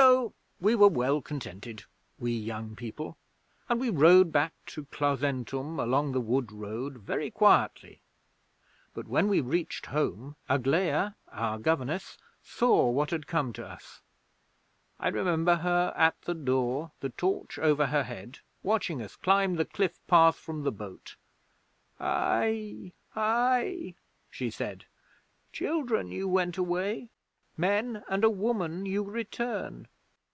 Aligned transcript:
'So 0.00 0.32
we 0.60 0.76
were 0.76 0.86
well 0.86 1.20
contented 1.20 1.82
we 2.20 2.30
young 2.30 2.76
people 2.76 3.18
and 3.68 3.80
we 3.80 3.90
rode 3.90 4.30
back 4.30 4.52
to 4.64 4.84
Clausentum 4.92 5.80
along 5.80 6.12
the 6.12 6.20
Wood 6.20 6.52
Road 6.52 6.98
very 6.98 7.32
quietly. 7.32 8.00
But 8.94 9.08
when 9.08 9.26
we 9.26 9.40
reached 9.40 9.86
home, 9.86 10.36
Aglaia, 10.48 11.16
our 11.32 11.58
governess, 11.58 12.16
saw 12.44 12.88
what 12.88 13.10
had 13.10 13.26
come 13.26 13.52
to 13.54 13.66
us. 13.66 14.00
I 15.00 15.08
remember 15.08 15.56
her 15.56 15.92
at 15.96 16.20
the 16.22 16.34
door, 16.34 16.92
the 17.00 17.10
torch 17.10 17.58
over 17.58 17.86
her 17.86 18.04
head, 18.04 18.38
watching 18.62 19.02
us 19.02 19.16
climb 19.16 19.56
the 19.56 19.64
cliff 19.64 19.98
path 20.06 20.36
from 20.36 20.62
the 20.62 20.70
boat. 20.70 21.16
"Aie! 22.00 22.92
Aie!" 23.16 23.96
she 24.30 24.48
said. 24.48 24.84
"Children 25.52 26.12
you 26.12 26.28
went 26.28 26.56
away. 26.56 27.10
Men 27.60 28.04
and 28.08 28.22
a 28.22 28.30
woman 28.30 28.86
you 28.86 29.02
return!" 29.02 29.88